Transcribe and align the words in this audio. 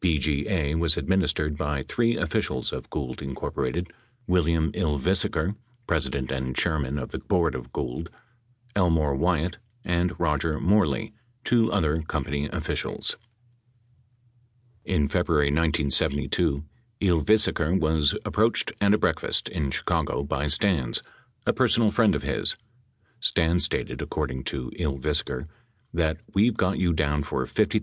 BGA 0.01 0.79
was 0.79 0.97
administered 0.97 1.55
by 1.55 1.83
three 1.83 2.17
officials 2.17 2.73
of 2.73 2.89
Gould, 2.89 3.19
Inc.: 3.19 3.85
William 4.25 4.71
Ylvisaker, 4.71 5.55
president 5.85 6.31
and 6.31 6.55
chairman 6.55 6.97
of 6.97 7.09
the 7.11 7.19
board 7.19 7.53
of 7.53 7.71
Gould, 7.71 8.09
Elmore 8.75 9.13
Wyatt, 9.15 9.59
and 9.85 10.19
Roger 10.19 10.59
Moreley, 10.59 11.13
two 11.43 11.71
other 11.71 12.01
company 12.01 12.47
officials. 12.51 13.15
In 14.85 15.07
February 15.07 15.49
1972, 15.51 16.63
Ylvisaker 16.99 17.79
was 17.79 18.17
approached 18.25 18.71
at 18.81 18.95
a 18.95 18.97
breakfast 18.97 19.49
in 19.49 19.69
Chicago 19.69 20.23
by 20.23 20.47
Stans, 20.47 21.03
a 21.45 21.53
personal 21.53 21.91
friend 21.91 22.15
of 22.15 22.23
his. 22.23 22.55
Stans 23.19 23.63
stated, 23.65 24.01
according 24.01 24.45
to 24.45 24.71
Ylvisaker, 24.79 25.45
that, 25.93 26.17
"we've 26.33 26.57
got 26.57 26.79
you 26.79 26.91
down 26.91 27.21
for 27.21 27.45
$50,000." 27.45 27.79